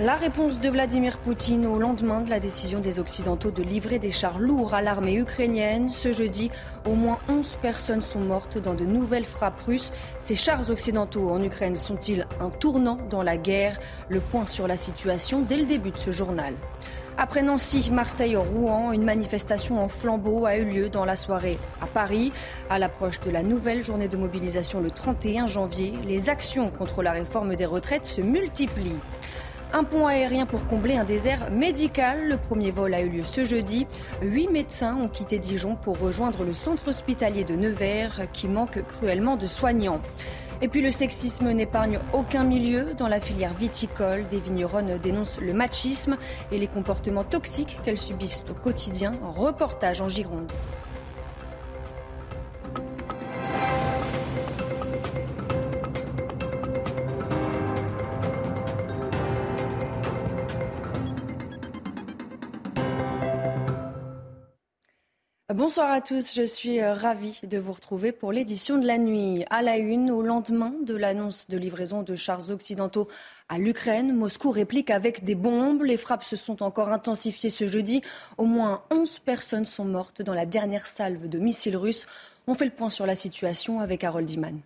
[0.00, 4.12] La réponse de Vladimir Poutine au lendemain de la décision des Occidentaux de livrer des
[4.12, 5.88] chars lourds à l'armée ukrainienne.
[5.88, 6.52] Ce jeudi,
[6.86, 9.90] au moins 11 personnes sont mortes dans de nouvelles frappes russes.
[10.20, 13.80] Ces chars occidentaux en Ukraine sont-ils un tournant dans la guerre?
[14.08, 16.54] Le point sur la situation dès le début de ce journal.
[17.16, 21.86] Après Nancy, Marseille, Rouen, une manifestation en flambeau a eu lieu dans la soirée à
[21.88, 22.32] Paris.
[22.70, 27.10] À l'approche de la nouvelle journée de mobilisation le 31 janvier, les actions contre la
[27.10, 29.00] réforme des retraites se multiplient.
[29.74, 32.26] Un pont aérien pour combler un désert médical.
[32.26, 33.86] Le premier vol a eu lieu ce jeudi.
[34.22, 39.36] Huit médecins ont quitté Dijon pour rejoindre le centre hospitalier de Nevers qui manque cruellement
[39.36, 40.00] de soignants.
[40.62, 42.94] Et puis le sexisme n'épargne aucun milieu.
[42.96, 46.16] Dans la filière viticole, des vigneronnes dénoncent le machisme
[46.50, 49.12] et les comportements toxiques qu'elles subissent au quotidien.
[49.22, 50.50] Reportage en Gironde.
[65.58, 69.44] Bonsoir à tous, je suis euh, ravie de vous retrouver pour l'édition de la nuit.
[69.50, 73.08] À la une, au lendemain de l'annonce de livraison de chars occidentaux
[73.48, 75.82] à l'Ukraine, Moscou réplique avec des bombes.
[75.82, 78.02] Les frappes se sont encore intensifiées ce jeudi.
[78.36, 82.06] Au moins 11 personnes sont mortes dans la dernière salve de missiles russes.
[82.46, 84.60] On fait le point sur la situation avec Harold Iman.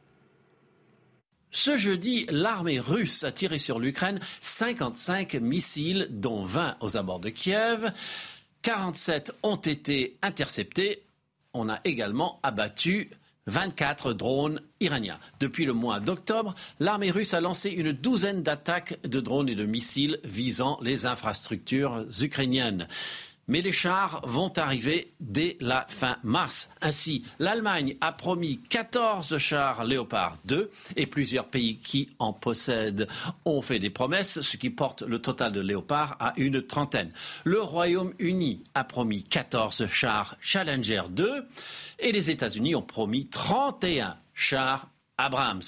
[1.53, 7.31] Ce jeudi, l'armée russe a tiré sur l'Ukraine 55 missiles, dont 20 aux abords de
[7.31, 7.91] Kiev.
[8.63, 11.03] 47 ont été interceptés.
[11.53, 13.11] On a également abattu
[13.47, 15.19] 24 drones iraniens.
[15.41, 19.67] Depuis le mois d'octobre, l'armée russe a lancé une douzaine d'attaques de drones et de
[19.67, 22.87] missiles visant les infrastructures ukrainiennes
[23.48, 26.69] mais les chars vont arriver dès la fin mars.
[26.80, 33.08] Ainsi, l'Allemagne a promis 14 chars Léopard 2 et plusieurs pays qui en possèdent
[33.44, 37.12] ont fait des promesses, ce qui porte le total de Léopard à une trentaine.
[37.44, 41.47] Le Royaume-Uni a promis 14 chars Challenger 2
[41.98, 44.88] et les États-Unis ont promis 31 chars
[45.19, 45.62] Abrams.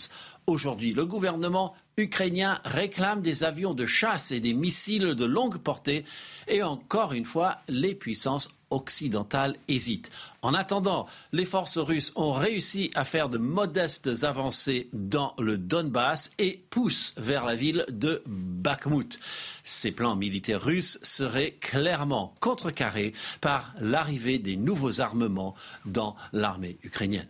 [0.46, 6.04] Aujourd'hui, le gouvernement ukrainien réclame des avions de chasse et des missiles de longue portée.
[6.48, 10.10] Et encore une fois, les puissances occidentales hésitent.
[10.42, 16.30] En attendant, les forces russes ont réussi à faire de modestes avancées dans le Donbass
[16.38, 19.18] et poussent vers la ville de Bakhmut.
[19.62, 25.54] Ces plans militaires russes seraient clairement contrecarrés par l'arrivée des nouveaux armements
[25.86, 27.28] dans l'armée ukrainienne.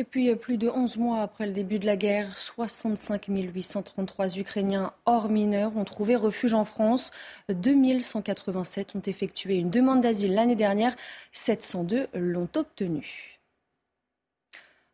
[0.00, 4.38] Et puis, euh, plus de 11 mois après le début de la guerre, 65 833
[4.38, 7.10] Ukrainiens hors mineurs ont trouvé refuge en France.
[7.50, 10.96] 2187 ont effectué une demande d'asile l'année dernière.
[11.32, 13.29] 702 l'ont obtenue.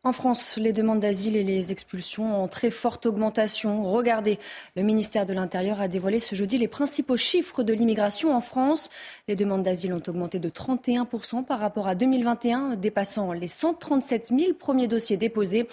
[0.07, 3.83] En France, les demandes d'asile et les expulsions en très forte augmentation.
[3.83, 4.39] Regardez,
[4.77, 8.89] le ministère de l'Intérieur a dévoilé ce jeudi les principaux chiffres de l'immigration en France.
[9.27, 14.53] Les demandes d'asile ont augmenté de 31% par rapport à 2021, dépassant les 137 000
[14.53, 15.67] premiers dossiers déposés.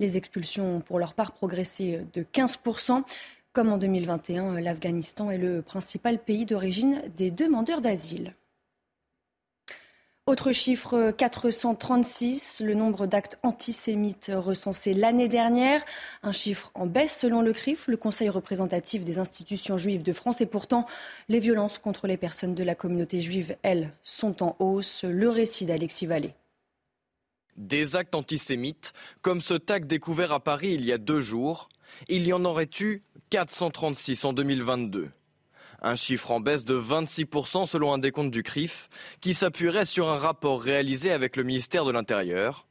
[0.00, 3.04] Les expulsions ont pour leur part progressé de 15%.
[3.54, 8.34] Comme en 2021, l'Afghanistan est le principal pays d'origine des demandeurs d'asile.
[10.28, 15.82] Autre chiffre, 436, le nombre d'actes antisémites recensés l'année dernière.
[16.22, 20.42] Un chiffre en baisse selon le CRIF, le Conseil représentatif des institutions juives de France.
[20.42, 20.84] Et pourtant,
[21.30, 25.06] les violences contre les personnes de la communauté juive, elles, sont en hausse.
[25.08, 26.34] Le récit d'Alexis Vallée.
[27.56, 31.70] Des actes antisémites, comme ce tag découvert à Paris il y a deux jours,
[32.08, 33.00] il y en aurait eu
[33.30, 35.08] 436 en 2022.
[35.80, 38.88] Un chiffre en baisse de 26% selon un décompte du CRIF,
[39.20, 42.66] qui s'appuierait sur un rapport réalisé avec le ministère de l'Intérieur.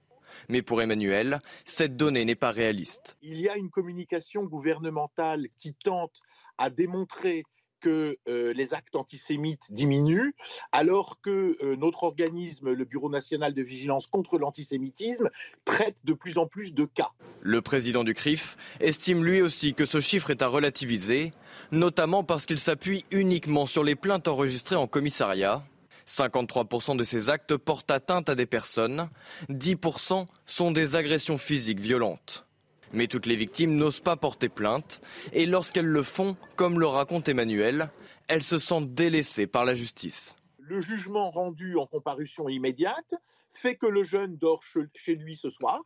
[0.50, 3.18] Mais pour Emmanuel, cette donnée n'est pas réaliste.
[3.21, 6.21] Il y a une communication gouvernementale qui tente
[6.57, 7.44] à démontrer
[7.79, 10.33] que euh, les actes antisémites diminuent,
[10.71, 15.29] alors que euh, notre organisme, le Bureau national de vigilance contre l'antisémitisme,
[15.65, 17.12] traite de plus en plus de cas.
[17.41, 21.33] Le président du CRIF estime lui aussi que ce chiffre est à relativiser,
[21.71, 25.63] notamment parce qu'il s'appuie uniquement sur les plaintes enregistrées en commissariat.
[26.07, 29.09] 53% de ces actes portent atteinte à des personnes,
[29.50, 32.46] 10% sont des agressions physiques violentes.
[32.94, 35.01] Mais toutes les victimes n'osent pas porter plainte
[35.34, 37.89] et lorsqu'elles le font, comme le raconte Emmanuel,
[38.28, 40.36] elles se sentent délaissées par la justice.
[40.57, 43.16] Le jugement rendu en comparution immédiate
[43.51, 44.62] fait que le jeune dort
[44.94, 45.81] chez lui ce soir,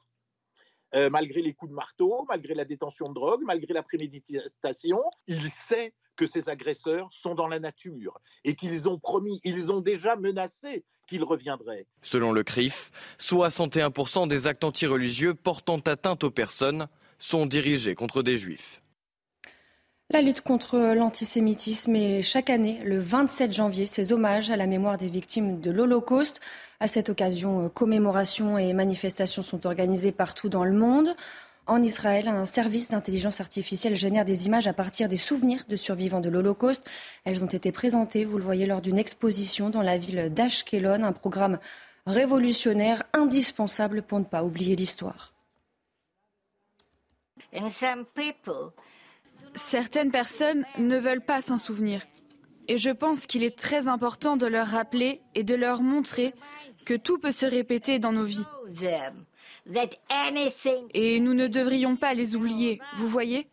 [0.94, 5.02] euh, malgré les coups de marteau, malgré la détention de drogue, malgré la préméditation.
[5.28, 9.82] Il sait que ses agresseurs sont dans la nature et qu'ils ont promis, ils ont
[9.82, 11.88] déjà menacé qu'ils reviendraient.
[12.04, 16.88] Selon le CRIF, 61% des actes antireligieux portant atteinte aux personnes
[17.18, 18.84] sont dirigés contre des juifs.
[20.12, 25.00] La lutte contre l'antisémitisme est chaque année, le 27 janvier, ces hommages à la mémoire
[25.00, 26.40] des victimes de l'Holocauste.
[26.80, 31.16] À cette occasion, commémorations et manifestations sont organisées partout dans le monde.
[31.72, 36.20] En Israël, un service d'intelligence artificielle génère des images à partir des souvenirs de survivants
[36.20, 36.84] de l'Holocauste.
[37.24, 41.14] Elles ont été présentées, vous le voyez, lors d'une exposition dans la ville d'Ashkelon, un
[41.14, 41.60] programme
[42.06, 45.34] révolutionnaire indispensable pour ne pas oublier l'histoire.
[49.56, 52.06] Certaines personnes ne veulent pas s'en souvenir.
[52.68, 56.34] Et je pense qu'il est très important de leur rappeler et de leur montrer
[56.84, 58.46] que tout peut se répéter dans nos vies.
[60.94, 63.48] Et nous ne devrions pas les oublier, vous voyez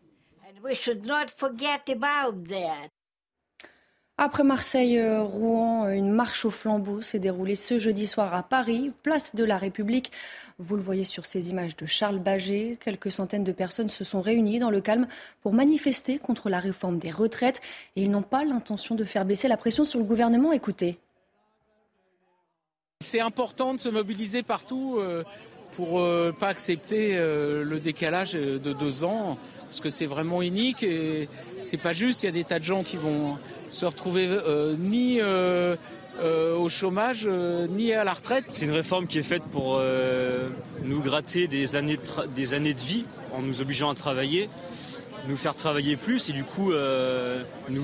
[4.21, 8.91] après Marseille, euh, Rouen, une marche au flambeau s'est déroulée ce jeudi soir à Paris,
[9.01, 10.11] place de la République.
[10.57, 12.77] Vous le voyez sur ces images de Charles Baget.
[12.83, 15.07] Quelques centaines de personnes se sont réunies dans le calme
[15.41, 17.61] pour manifester contre la réforme des retraites
[17.95, 20.51] et ils n'ont pas l'intention de faire baisser la pression sur le gouvernement.
[20.51, 20.99] Écoutez.
[23.01, 25.23] C'est important de se mobiliser partout euh,
[25.79, 29.37] pour ne euh, pas accepter le décalage de deux ans
[29.69, 31.29] parce que c'est vraiment unique et
[31.61, 32.23] c'est pas juste.
[32.23, 33.37] Il y a des tas de gens qui vont
[33.69, 35.75] se retrouver euh, ni euh,
[36.21, 38.45] euh, au chômage ni à la retraite.
[38.49, 39.81] C'est une réforme qui est faite pour
[40.83, 44.49] nous gratter des années de vie en nous obligeant à travailler
[45.27, 46.71] nous faire travailler plus et du coup
[47.69, 47.83] nous,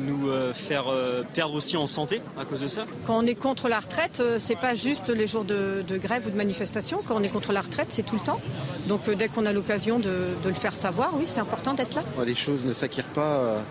[0.00, 0.86] nous faire
[1.34, 2.82] perdre aussi en santé à cause de ça.
[3.06, 6.36] Quand on est contre la retraite, c'est pas juste les jours de, grève ou de
[6.36, 7.00] manifestation.
[7.06, 8.40] Quand on est contre la retraite, c'est tout le temps.
[8.86, 12.02] Donc dès qu'on a l'occasion de, de, le faire savoir, oui, c'est important d'être là.
[12.24, 13.62] Les choses ne s'acquièrent pas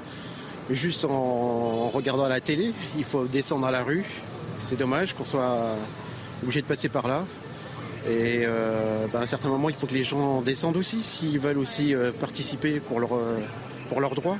[0.69, 2.74] juste en regardant la télé.
[2.98, 4.06] Il faut descendre à la rue.
[4.60, 5.75] C'est dommage qu'on soit
[6.44, 7.25] obligé de passer par là.
[8.07, 11.40] Et euh, ben, à un certain moment, il faut que les gens descendent aussi s'ils
[11.40, 13.40] veulent aussi euh, participer euh,
[13.90, 14.38] pour leurs droits.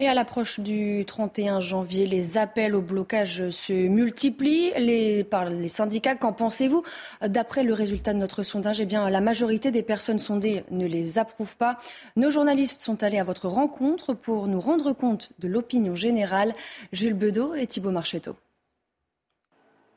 [0.00, 5.68] Et à l'approche du 31 janvier, les appels au blocage se multiplient les, par les
[5.68, 6.16] syndicats.
[6.16, 6.82] Qu'en pensez-vous?
[7.24, 11.18] D'après le résultat de notre sondage, eh bien, la majorité des personnes sondées ne les
[11.18, 11.78] approuvent pas.
[12.16, 16.54] Nos journalistes sont allés à votre rencontre pour nous rendre compte de l'opinion générale.
[16.92, 18.34] Jules Bedeau et Thibault Marcheteau.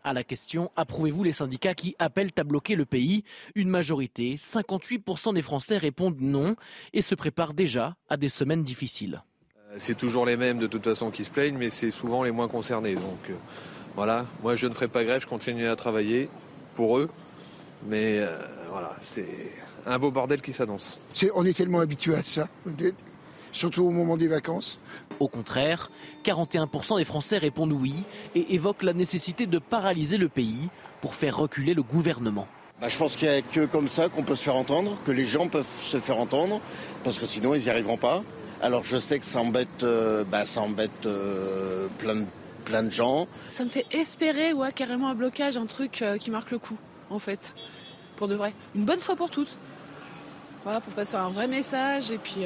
[0.08, 3.26] À la question Approuvez-vous les syndicats qui appellent à bloquer le pays?
[3.56, 6.56] Une majorité, 58% des Français répondent non
[6.94, 9.22] et se préparent déjà à des semaines difficiles.
[9.80, 12.48] C'est toujours les mêmes de toute façon qui se plaignent, mais c'est souvent les moins
[12.48, 12.96] concernés.
[12.96, 13.34] Donc euh,
[13.98, 16.30] voilà, moi je ne ferai pas grève, je continuerai à travailler
[16.76, 17.10] pour eux,
[17.86, 18.40] mais euh,
[18.72, 19.28] voilà, c'est
[19.86, 21.02] un beau bordel qui s'annonce.
[21.36, 22.48] on est tellement habitué à ça,
[23.52, 24.80] surtout au moment des vacances.
[25.20, 25.90] Au contraire,
[26.26, 28.04] 41% des Français répondent oui
[28.36, 30.70] et évoquent la nécessité de paralyser le pays
[31.02, 32.48] pour faire reculer le gouvernement.
[32.80, 35.12] Bah, je pense qu'il n'y a que comme ça qu'on peut se faire entendre, que
[35.12, 36.62] les gens peuvent se faire entendre,
[37.04, 38.24] parce que sinon ils n'y arriveront pas.
[38.62, 42.26] Alors je sais que ça embête, euh, bah, ça embête euh, plein, de,
[42.66, 43.28] plein de gens.
[43.50, 46.78] Ça me fait espérer ouais, carrément un blocage, un truc euh, qui marque le coup,
[47.10, 47.56] en fait,
[48.16, 48.54] pour de vrai.
[48.76, 49.58] Une bonne fois pour toutes.
[50.64, 52.12] Voilà, pour passer un vrai message.
[52.12, 52.42] Et puis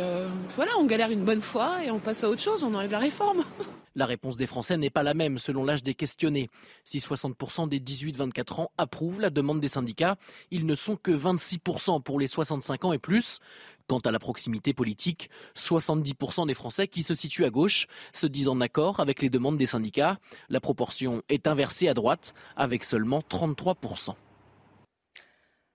[0.56, 3.00] voilà, on galère une bonne fois et on passe à autre chose, on enlève la
[3.00, 3.44] réforme.
[3.94, 6.50] La réponse des Français n'est pas la même selon l'âge des questionnés.
[6.86, 10.15] Si 60% des 18-24 ans approuvent la demande des syndicats,
[10.50, 13.39] ils ne sont que 26% pour les 65 ans et plus.
[13.88, 18.48] Quant à la proximité politique, 70% des Français qui se situent à gauche se disent
[18.48, 20.20] en accord avec les demandes des syndicats.
[20.48, 24.15] La proportion est inversée à droite avec seulement 33%.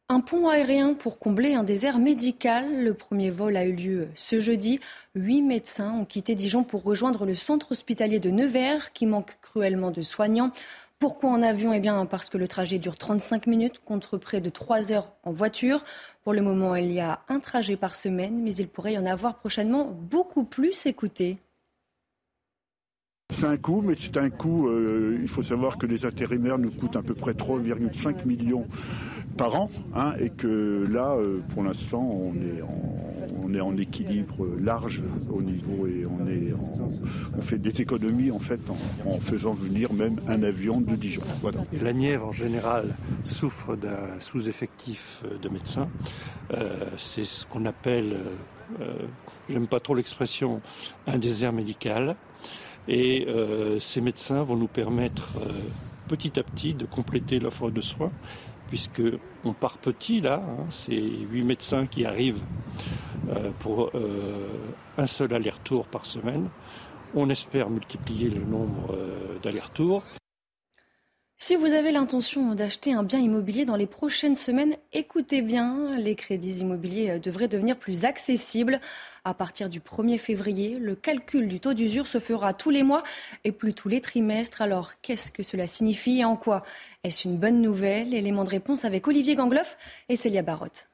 [0.08, 2.84] Un pont aérien pour combler un désert médical.
[2.84, 4.78] Le premier vol a eu lieu ce jeudi.
[5.16, 9.90] Huit médecins ont quitté Dijon pour rejoindre le centre hospitalier de Nevers qui manque cruellement
[9.90, 10.52] de soignants.
[11.00, 11.72] Pourquoi en avion?
[11.72, 15.32] Eh bien parce que le trajet dure 35 minutes contre près de 3 heures en
[15.32, 15.82] voiture.
[16.22, 19.06] Pour le moment, il y a un trajet par semaine, mais il pourrait y en
[19.06, 20.86] avoir prochainement beaucoup plus.
[20.86, 21.38] Écoutez.
[23.34, 26.70] C'est un coût, mais c'est un coût, euh, il faut savoir que les intérimaires nous
[26.70, 28.68] coûtent à peu près 3,5 millions
[29.36, 33.76] par an, hein, et que là, euh, pour l'instant, on est en, on est en
[33.76, 36.54] équilibre large au niveau et on est
[37.36, 38.60] on fait des économies en fait
[39.04, 41.22] en, faisant venir même un avion de Dijon.
[41.42, 41.60] Voilà.
[41.80, 42.94] la Nièvre en général
[43.26, 45.88] souffre d'un sous-effectif de médecins.
[46.52, 48.16] Euh, c'est ce qu'on appelle,
[48.80, 48.92] euh,
[49.48, 50.60] j'aime pas trop l'expression,
[51.06, 52.16] un désert médical.
[52.88, 53.26] Et
[53.80, 55.32] ces médecins vont nous permettre
[56.06, 58.12] petit à petit de compléter l'offre de soins
[58.68, 59.02] puisque
[59.44, 62.42] on part petit là, hein, c'est huit médecins qui arrivent
[63.28, 64.48] euh, pour euh,
[64.98, 66.48] un seul aller-retour par semaine.
[67.14, 70.02] On espère multiplier le nombre euh, d'allers-retours.
[71.38, 76.14] Si vous avez l'intention d'acheter un bien immobilier dans les prochaines semaines, écoutez bien, les
[76.14, 78.80] crédits immobiliers devraient devenir plus accessibles.
[79.22, 83.02] À partir du 1er février, le calcul du taux d'usure se fera tous les mois
[83.44, 84.62] et plus tous les trimestres.
[84.62, 86.64] Alors, qu'est-ce que cela signifie et en quoi?
[87.04, 88.14] Est-ce une bonne nouvelle?
[88.14, 89.76] Élément de réponse avec Olivier Gangloff
[90.08, 90.88] et Célia Barotte.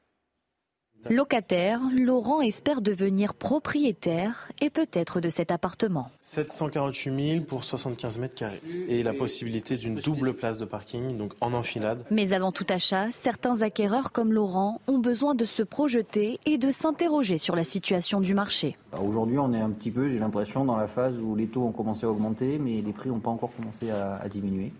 [1.09, 6.09] Locataire, Laurent espère devenir propriétaire et peut-être de cet appartement.
[6.21, 11.33] 748 000 pour 75 mètres carrés et la possibilité d'une double place de parking, donc
[11.41, 12.05] en enfilade.
[12.09, 16.71] Mais avant tout achat, certains acquéreurs comme Laurent ont besoin de se projeter et de
[16.71, 18.77] s'interroger sur la situation du marché.
[18.91, 21.63] Bah, aujourd'hui, on est un petit peu, j'ai l'impression, dans la phase où les taux
[21.63, 24.71] ont commencé à augmenter, mais les prix n'ont pas encore commencé à, à diminuer.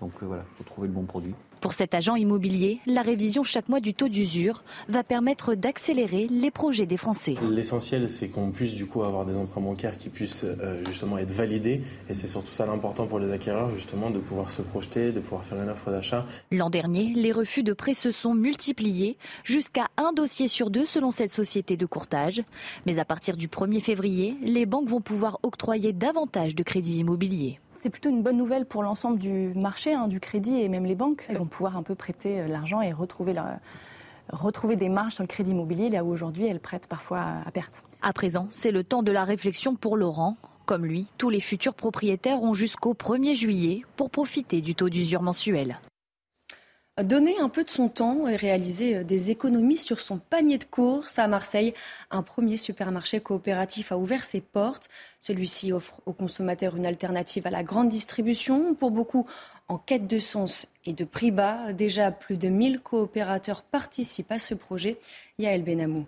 [0.00, 1.34] Donc euh, voilà, il faut trouver le bon produit.
[1.62, 6.50] Pour cet agent immobilier, la révision chaque mois du taux d'usure va permettre d'accélérer les
[6.50, 7.36] projets des Français.
[7.40, 11.30] L'essentiel, c'est qu'on puisse du coup avoir des emprunts bancaires qui puissent euh, justement être
[11.30, 11.82] validés.
[12.08, 15.44] Et c'est surtout ça l'important pour les acquéreurs, justement, de pouvoir se projeter, de pouvoir
[15.44, 16.26] faire une offre d'achat.
[16.50, 21.12] L'an dernier, les refus de prêts se sont multipliés jusqu'à un dossier sur deux selon
[21.12, 22.42] cette société de courtage.
[22.86, 27.60] Mais à partir du 1er février, les banques vont pouvoir octroyer davantage de crédits immobiliers.
[27.74, 30.94] C'est plutôt une bonne nouvelle pour l'ensemble du marché, hein, du crédit et même les
[30.94, 31.26] banques.
[31.28, 33.34] Elles vont pouvoir un peu prêter euh, l'argent et retrouver,
[34.30, 37.84] retrouver des marges sur le crédit immobilier, là où aujourd'hui elles prêtent parfois à perte.
[38.02, 40.36] À présent, c'est le temps de la réflexion pour Laurent.
[40.64, 45.22] Comme lui, tous les futurs propriétaires ont jusqu'au 1er juillet pour profiter du taux d'usure
[45.22, 45.78] mensuel.
[47.00, 50.64] Donner un peu de son temps et réaliser euh, des économies sur son panier de
[50.64, 51.72] courses à Marseille.
[52.10, 54.90] Un premier supermarché coopératif a ouvert ses portes.
[55.18, 58.74] Celui-ci offre aux consommateurs une alternative à la grande distribution.
[58.74, 59.26] Pour beaucoup,
[59.68, 64.38] en quête de sens et de prix bas, déjà plus de 1000 coopérateurs participent à
[64.38, 64.98] ce projet.
[65.38, 66.04] Yael Benamou.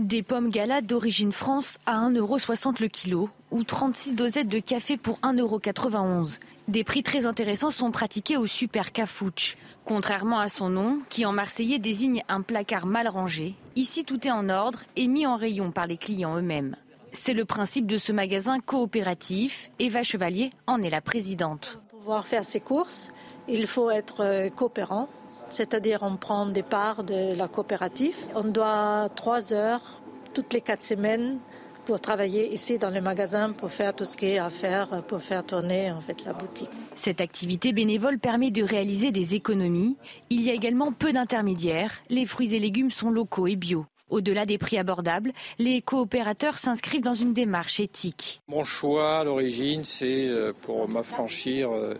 [0.00, 5.18] Des pommes gala d'origine France à 1,60€ le kilo ou 36 dosettes de café pour
[5.18, 6.38] 1,91€.
[6.68, 9.58] Des prix très intéressants sont pratiqués au Super Cafouche.
[9.84, 14.30] Contrairement à son nom, qui en marseillais désigne un placard mal rangé, ici tout est
[14.30, 16.76] en ordre et mis en rayon par les clients eux-mêmes.
[17.12, 19.70] C'est le principe de ce magasin coopératif.
[19.80, 21.78] Eva Chevalier en est la présidente.
[21.90, 23.10] Pour pouvoir faire ses courses,
[23.48, 25.10] il faut être euh, coopérant
[25.50, 28.16] c'est-à-dire on prend des parts de la coopérative.
[28.34, 30.00] On doit trois heures
[30.32, 31.38] toutes les quatre semaines
[31.84, 35.20] pour travailler ici dans le magasin pour faire tout ce qui est à faire pour
[35.20, 35.92] faire tourner
[36.24, 36.70] la boutique.
[36.94, 39.96] Cette activité bénévole permet de réaliser des économies.
[40.28, 41.94] Il y a également peu d'intermédiaires.
[42.08, 43.86] Les fruits et légumes sont locaux et bio.
[44.10, 48.42] Au-delà des prix abordables, les coopérateurs s'inscrivent dans une démarche éthique.
[48.48, 51.94] Mon choix à l'origine, c'est euh, pour m'affranchir euh,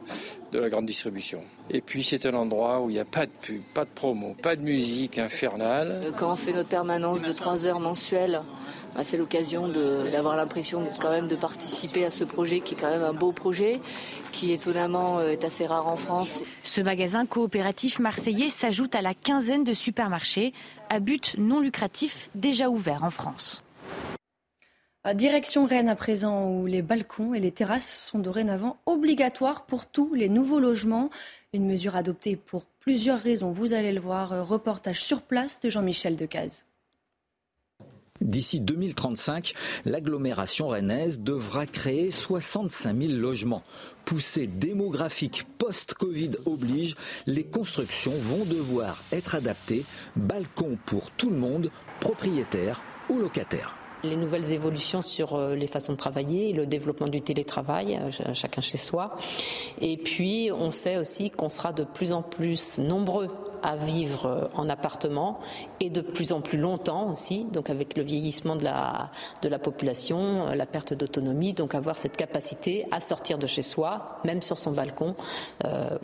[0.53, 1.43] de la grande distribution.
[1.71, 4.35] Et puis c'est un endroit où il n'y a pas de pub, pas de promo,
[4.43, 6.01] pas de musique infernale.
[6.05, 8.41] Euh, quand on fait notre permanence de 3 heures mensuelles,
[8.97, 12.91] bah, c'est l'occasion d'avoir l'impression quand même de participer à ce projet qui est quand
[12.91, 13.81] même un beau projet,
[14.33, 16.43] qui étonnamment est assez rare en France.
[16.65, 20.53] Ce magasin coopératif marseillais s'ajoute à la quinzaine de supermarchés
[20.91, 23.63] à but non lucratif déjà ouverts en France.
[25.15, 30.13] Direction Rennes à présent, où les balcons et les terrasses sont dorénavant obligatoires pour tous
[30.13, 31.09] les nouveaux logements.
[31.55, 33.51] Une mesure adoptée pour plusieurs raisons.
[33.51, 34.47] Vous allez le voir.
[34.47, 36.67] Reportage sur place de Jean-Michel Decaze.
[38.21, 39.55] D'ici 2035,
[39.87, 43.63] l'agglomération rennaise devra créer 65 000 logements.
[44.05, 46.97] Poussée démographique post-Covid oblige,
[47.27, 49.85] les constructions vont devoir être adaptées.
[50.17, 55.93] Balcons pour tout le monde, propriétaires ou locataires les nouvelles évolutions sur euh, les façons
[55.93, 59.17] de travailler, le développement du télétravail, euh, chacun chez soi.
[59.81, 63.29] Et puis, on sait aussi qu'on sera de plus en plus nombreux
[63.63, 65.39] à vivre euh, en appartement
[65.81, 69.11] et de plus en plus longtemps aussi, donc avec le vieillissement de la,
[69.43, 74.21] de la population, la perte d'autonomie, donc avoir cette capacité à sortir de chez soi,
[74.25, 75.15] même sur son balcon,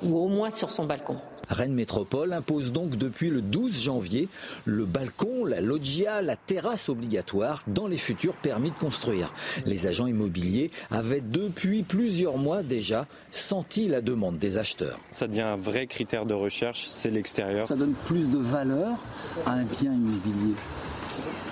[0.03, 1.19] ou au moins sur son balcon.
[1.49, 4.29] Rennes Métropole impose donc depuis le 12 janvier
[4.65, 9.33] le balcon, la loggia, la terrasse obligatoire dans les futurs permis de construire.
[9.65, 14.99] Les agents immobiliers avaient depuis plusieurs mois déjà senti la demande des acheteurs.
[15.11, 17.67] Ça devient un vrai critère de recherche, c'est l'extérieur.
[17.67, 18.99] Ça donne plus de valeur
[19.45, 20.55] à un bien immobilier.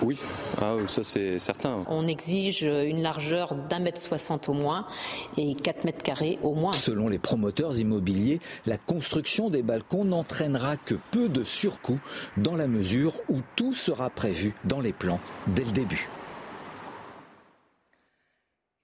[0.01, 0.17] Oui,
[0.61, 1.83] ah, ça c'est certain.
[1.87, 4.87] On exige une largeur d'un mètre soixante au moins
[5.37, 6.73] et 4 mètres carrés au moins.
[6.73, 11.99] Selon les promoteurs immobiliers, la construction des balcons n'entraînera que peu de surcoûts
[12.37, 16.09] dans la mesure où tout sera prévu dans les plans dès le début.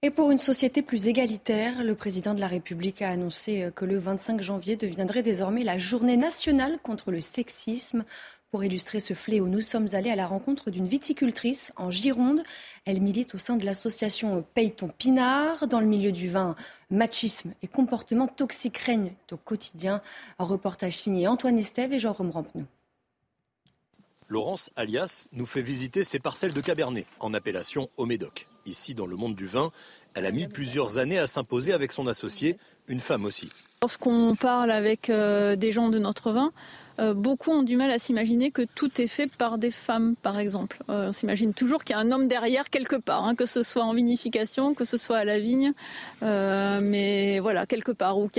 [0.04, 3.98] Et pour une société plus égalitaire, le président de la République a annoncé que le
[3.98, 8.04] 25 janvier deviendrait désormais la journée nationale contre le sexisme.
[8.52, 12.42] Pour illustrer ce fléau, nous sommes allés à la rencontre d'une viticultrice en Gironde.
[12.84, 15.66] Elle milite au sein de l'association Payton Pinard.
[15.68, 16.54] Dans le milieu du vin,
[16.90, 20.02] machisme et comportements toxiques règnent au quotidien.
[20.38, 22.66] Un reportage signé Antoine Estève et Jean-Rome Rampenou.
[24.28, 28.46] Laurence Alias nous fait visiter ses parcelles de Cabernet, en appellation au Médoc.
[28.66, 29.70] Ici, dans le monde du vin,
[30.14, 33.48] elle a mis plusieurs années à s'imposer avec son associé, une femme aussi.
[33.82, 36.52] Lorsqu'on parle avec euh, des gens de notre vin,
[37.00, 40.38] euh, beaucoup ont du mal à s'imaginer que tout est fait par des femmes, par
[40.38, 40.78] exemple.
[40.88, 43.64] Euh, on s'imagine toujours qu'il y a un homme derrière quelque part, hein, que ce
[43.64, 45.72] soit en vinification, que ce soit à la vigne,
[46.20, 48.30] mais voilà, quelque part, ou,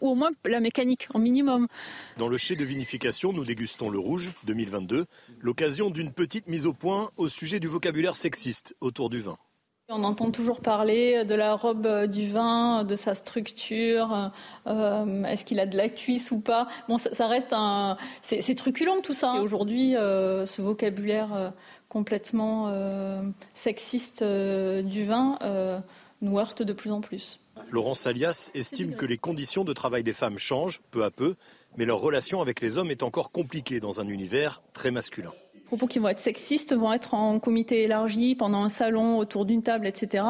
[0.00, 1.68] au moins la mécanique, en minimum.
[2.16, 5.04] Dans le chai de vinification, nous dégustons le rouge 2022,
[5.40, 9.36] l'occasion d'une petite mise au point au sujet du vocabulaire sexiste autour du vin.
[9.94, 14.30] On entend toujours parler de la robe du vin, de sa structure,
[14.66, 16.66] euh, est-ce qu'il a de la cuisse ou pas?
[16.88, 19.34] Bon, ça, reste un, c'est truculent tout ça.
[19.34, 21.50] Aujourd'hui, euh, ce vocabulaire euh,
[21.88, 22.72] complètement
[23.52, 25.38] sexiste du vin
[26.22, 27.40] nous heurte de plus en plus.
[27.70, 31.34] Laurence Alias estime que les conditions de travail des femmes changent peu à peu,
[31.76, 35.32] mais leur relation avec les hommes est encore compliquée dans un univers très masculin
[35.72, 39.62] propos qui vont être sexistes vont être en comité élargi pendant un salon autour d'une
[39.62, 40.24] table, etc.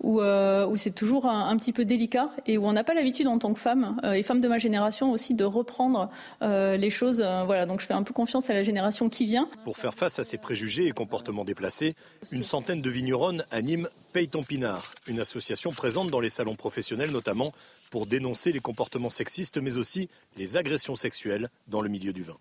[0.00, 3.26] Où, euh, où c'est toujours un, petit peu délicat et où on n'a pas l'habitude
[3.26, 6.10] en tant que femme euh, et femme de ma génération aussi de reprendre
[6.42, 7.20] euh, les choses.
[7.44, 9.48] voilà, donc je fais un peu confiance à la génération qui vient.
[9.64, 11.96] Pour faire face à ces préjugés et comportements déplacés,
[12.30, 17.10] une centaine de vigneronnes animent Paye ton pinard, une association présente dans les salons professionnels
[17.10, 17.50] notamment
[17.90, 22.36] pour dénoncer les comportements sexistes mais aussi les agressions sexuelles dans le milieu du vin.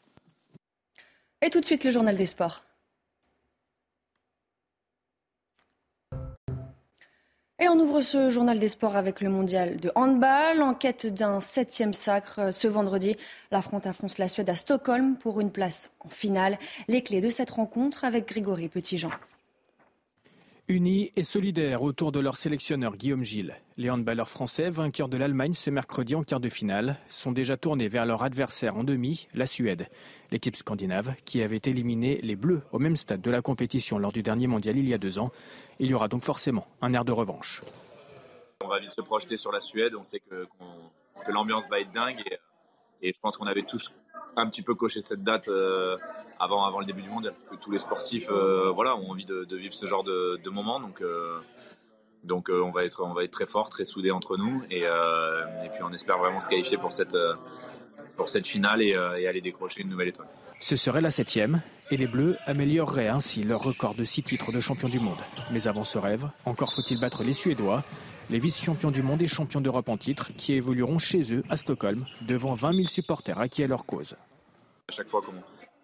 [1.43, 2.63] Et tout de suite, le journal des sports.
[7.59, 10.61] Et on ouvre ce journal des sports avec le mondial de handball.
[10.61, 13.18] En quête d'un septième sacre, ce vendredi,
[13.51, 16.57] la France affronte la Suède à Stockholm pour une place en finale.
[16.87, 19.11] Les clés de cette rencontre avec Grégory Petitjean.
[20.69, 23.53] Unis et solidaires autour de leur sélectionneur Guillaume Gilles.
[23.75, 27.89] Les handballeurs français, vainqueurs de l'Allemagne ce mercredi en quart de finale, sont déjà tournés
[27.89, 29.89] vers leur adversaire en demi, la Suède.
[30.31, 34.23] L'équipe scandinave, qui avait éliminé les Bleus au même stade de la compétition lors du
[34.23, 35.31] dernier mondial il y a deux ans.
[35.79, 37.61] Il y aura donc forcément un air de revanche.
[38.63, 39.95] On va vite se projeter sur la Suède.
[39.99, 40.47] On sait que,
[41.27, 42.21] l'ambiance va être dingue.
[42.31, 43.91] Et, et je pense qu'on avait tous
[44.35, 45.98] un petit peu coché cette date euh,
[46.39, 47.33] avant, avant le début du mondial.
[47.61, 50.79] Tous les sportifs euh, voilà, ont envie de, vivre ce genre de, moment.
[50.79, 51.39] Donc, euh,
[52.24, 54.63] donc on, va être, on va être très fort, très soudés entre nous.
[54.69, 57.17] Et, et puis on espère vraiment se qualifier pour cette,
[58.15, 60.27] pour cette finale et, et aller décrocher une nouvelle étoile.
[60.59, 64.59] Ce serait la septième et les Bleus amélioreraient ainsi leur record de six titres de
[64.59, 65.17] champion du monde.
[65.51, 67.83] Mais avant ce rêve, encore faut-il battre les Suédois
[68.29, 72.05] les vice-champions du monde et champions d'Europe en titre, qui évolueront chez eux à Stockholm,
[72.22, 74.16] devant 20 000 supporters acquis à leur cause.
[74.90, 75.22] À chaque fois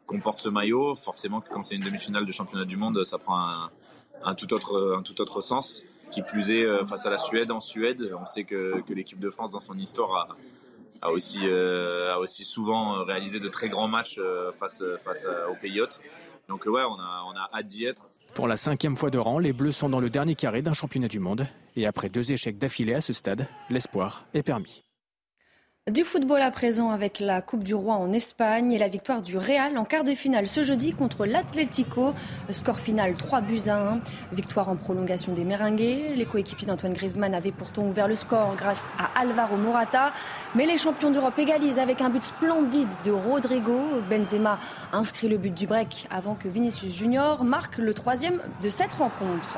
[0.06, 3.70] qu'on porte ce maillot, forcément quand c'est une demi-finale de championnat du monde, ça prend
[4.24, 5.84] un, tout, autre, un tout autre sens.
[6.12, 9.30] Qui plus est, euh, face à la Suède, en Suède, on sait que, l'équipe de
[9.30, 10.36] France, dans son histoire,
[11.02, 15.56] a, aussi, euh, a aussi souvent réalisé de très grands matchs euh, face, face aux
[15.56, 16.02] pays hôtes.
[16.48, 18.10] Donc ouais, on a, on a hâte d'y être.
[18.40, 21.10] Pour la cinquième fois de rang, les Bleus sont dans le dernier carré d'un championnat
[21.10, 21.46] du monde.
[21.76, 24.86] Et après deux échecs d'affilée à ce stade, l'espoir est permis.
[25.92, 29.38] Du football à présent avec la Coupe du Roi en Espagne et la victoire du
[29.38, 32.14] Real en quart de finale ce jeudi contre l'Atlético.
[32.52, 34.00] Score final 3 buts à 1.
[34.34, 36.14] Victoire en prolongation des Merengues.
[36.16, 40.14] Les coéquipiers d'Antoine Griezmann avaient pourtant ouvert le score grâce à Alvaro Morata.
[40.54, 43.80] Mais les champions d'Europe égalisent avec un but splendide de Rodrigo.
[44.10, 44.60] Benzema
[44.94, 49.58] inscrit le but du break avant que Vinicius Junior marque le troisième de cette rencontre.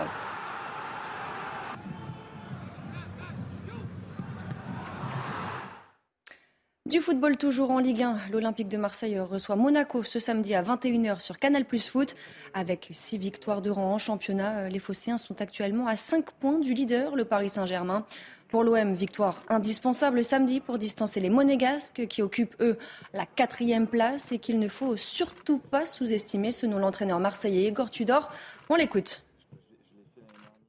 [6.91, 11.21] Du football toujours en Ligue 1, l'Olympique de Marseille reçoit Monaco ce samedi à 21h
[11.21, 12.15] sur Canal Plus Foot.
[12.53, 16.73] Avec six victoires de rang en championnat, les Phocéens sont actuellement à 5 points du
[16.73, 18.05] leader, le Paris Saint-Germain.
[18.49, 22.77] Pour l'OM, victoire indispensable samedi pour distancer les Monégasques qui occupent, eux,
[23.13, 28.29] la quatrième place et qu'il ne faut surtout pas sous-estimer selon l'entraîneur marseillais Igor Tudor.
[28.69, 29.23] On l'écoute.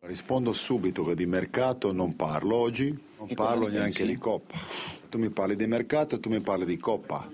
[0.03, 5.02] Rispondo subito che di mercato non parlo oggi, non parlo neanche di Coppa.
[5.13, 7.31] Tu mi parli di mercato, tu mi parli di Coppa.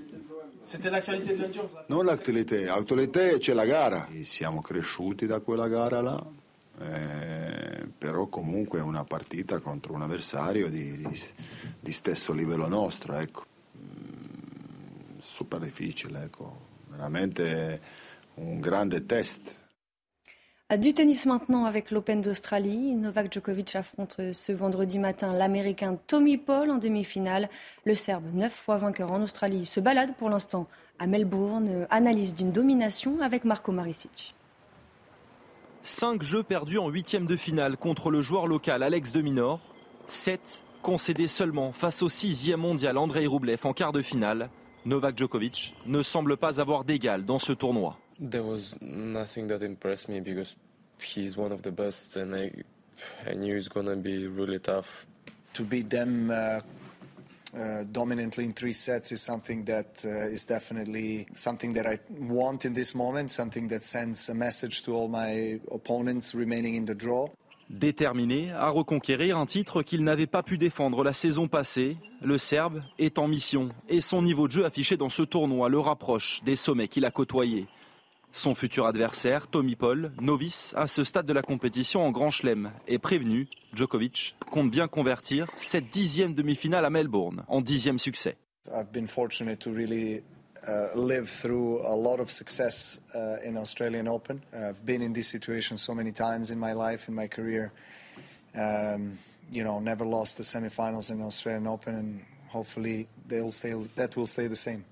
[1.87, 4.09] Non l'attualità, l'attualità c'è la gara.
[4.23, 6.27] Siamo cresciuti da quella gara là,
[6.81, 11.21] eh, però comunque è una partita contro un avversario di, di,
[11.79, 13.47] di stesso livello nostro, ecco.
[13.77, 16.59] Mm, super difficile, ecco.
[16.88, 17.81] veramente
[18.35, 19.55] un grande test.
[20.76, 22.94] Du tennis maintenant avec l'Open d'Australie.
[22.94, 27.48] Novak Djokovic affronte ce vendredi matin l'Américain Tommy Paul en demi-finale.
[27.87, 30.66] Le Serbe, neuf fois vainqueur en Australie, se balade pour l'instant
[30.98, 31.87] à Melbourne.
[31.88, 34.35] Analyse d'une domination avec Marco Maricic.
[35.83, 39.61] Cinq jeux perdus en huitième de finale contre le joueur local Alex de Minor.
[40.07, 44.50] Sept concédés seulement face au sixième mondial Andrei Roublev en quart de finale.
[44.85, 47.96] Novak Djokovic ne semble pas avoir d'égal dans ce tournoi.
[48.20, 50.57] There was nothing that impressed me because
[51.00, 52.50] he's one of the best, and I,
[53.24, 55.07] I knew it's gonna be really tough.
[55.54, 56.61] To beat them uh,
[57.57, 62.64] uh, dominantly in three sets is something that uh, is definitely something that I want
[62.64, 66.94] in this moment, something that sends a message to all my opponents remaining in the
[66.94, 67.28] draw.
[67.70, 72.83] Déterminé à reconquérir un titre qu'il n'avait pas pu défendre la saison passée, le Serbe
[72.98, 76.57] est en mission et son niveau de jeu affiché dans ce tournoi le rapproche des
[76.57, 77.66] sommets qu'il a côtoyés.
[78.33, 82.71] Son futur adversaire, Tommy Paul, novice à ce stade de la compétition en Grand Chelem,
[82.87, 83.49] est prévenu.
[83.75, 88.37] Djokovic compte bien convertir cette dixième demi-finale à Melbourne en dixième succès.
[88.71, 90.23] I've been fortunate to really
[90.67, 94.41] uh, live through a lot of success uh, in Australian Open.
[94.53, 97.73] I've been in this situation so many times in my life, in my career.
[98.55, 99.19] Um,
[99.51, 104.27] you know, never lost the semifinals in Australian Open, and hopefully they'll stay, that will
[104.27, 104.85] stay the same.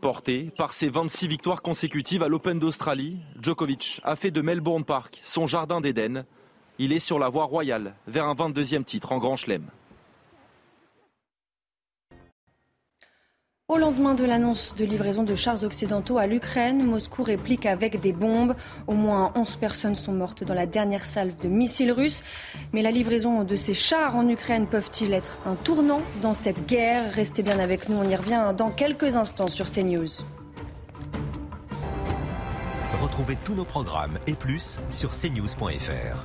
[0.00, 5.20] Porté par ses 26 victoires consécutives à l'Open d'Australie, Djokovic a fait de Melbourne Park
[5.22, 6.24] son jardin d'Éden.
[6.78, 9.66] Il est sur la voie royale vers un 22e titre en Grand Chelem.
[13.68, 18.12] Au lendemain de l'annonce de livraison de chars occidentaux à l'Ukraine, Moscou réplique avec des
[18.12, 18.54] bombes.
[18.86, 22.22] Au moins 11 personnes sont mortes dans la dernière salve de missiles russes.
[22.72, 27.12] Mais la livraison de ces chars en Ukraine peuvent-ils être un tournant dans cette guerre?
[27.12, 30.22] Restez bien avec nous, on y revient dans quelques instants sur CNews.
[33.02, 36.24] Retrouvez tous nos programmes et plus sur cnews.fr.